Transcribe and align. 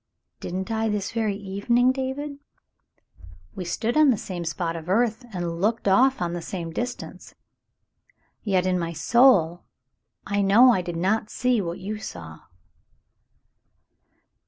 "Didn't 0.39 0.71
I 0.71 0.89
this 0.89 1.11
very 1.11 1.35
evening, 1.35 1.91
David 1.91 2.39
?'* 1.91 2.39
"We 3.55 3.63
stood 3.65 3.95
on 3.95 4.09
the 4.09 4.17
same 4.17 4.43
spot 4.45 4.75
of 4.75 4.89
earth 4.89 5.23
and 5.31 5.61
looked 5.61 5.87
off 5.87 6.23
on 6.23 6.33
the 6.33 6.41
same 6.41 6.73
distance, 6.73 7.35
yet 8.41 8.65
in 8.65 8.79
my 8.79 8.93
soul 8.93 9.63
I 10.25 10.41
know 10.41 10.71
I 10.73 10.81
did 10.81 10.97
not 10.97 11.29
see 11.29 11.61
what 11.61 11.77
you 11.77 11.99
saw." 11.99 12.39